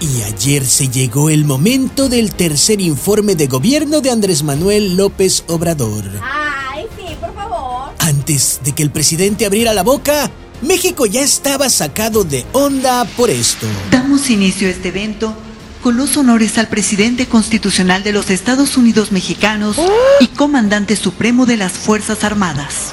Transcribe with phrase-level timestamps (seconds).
[0.00, 5.44] Y ayer se llegó el momento del tercer informe de gobierno de Andrés Manuel López
[5.46, 6.04] Obrador.
[6.22, 7.90] Ay, sí, por favor.
[7.98, 10.30] Antes de que el presidente abriera la boca,
[10.62, 13.66] México ya estaba sacado de onda por esto.
[13.90, 15.34] Damos inicio a este evento
[15.82, 19.76] con los honores al presidente constitucional de los Estados Unidos mexicanos
[20.20, 22.92] y comandante supremo de las Fuerzas Armadas.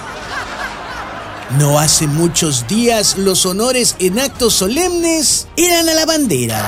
[1.57, 6.59] No hace muchos días los honores en actos solemnes eran a la bandera.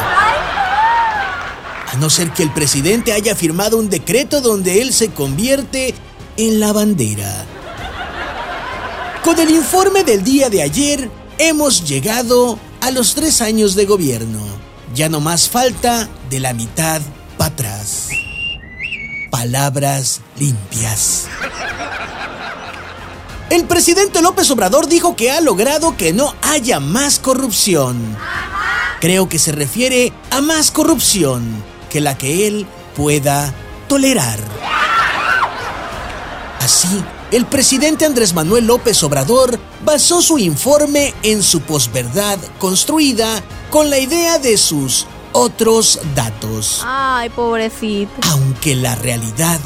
[1.91, 5.95] A no ser que el presidente haya firmado un decreto donde él se convierte
[6.37, 7.45] en la bandera.
[9.23, 11.09] Con el informe del día de ayer,
[11.39, 14.45] hemos llegado a los tres años de gobierno.
[14.93, 17.01] Ya no más falta de la mitad
[17.39, 18.09] para atrás.
[19.31, 21.25] Palabras limpias.
[23.49, 28.17] El presidente López Obrador dijo que ha logrado que no haya más corrupción.
[28.99, 33.53] Creo que se refiere a más corrupción que la que él pueda
[33.87, 34.39] tolerar.
[36.59, 43.91] Así, el presidente Andrés Manuel López Obrador basó su informe en su posverdad construida con
[43.91, 46.81] la idea de sus otros datos.
[46.83, 48.11] Ay, pobrecito.
[48.31, 49.59] Aunque la realidad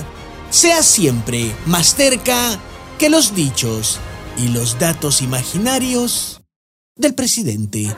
[0.49, 2.59] sea siempre más cerca
[2.99, 3.97] que los dichos
[4.37, 6.41] y los datos imaginarios
[6.97, 7.95] del presidente.